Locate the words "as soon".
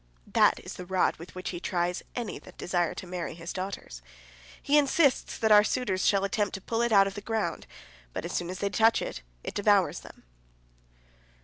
8.25-8.49